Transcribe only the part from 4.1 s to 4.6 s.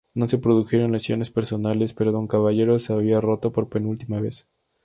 vez.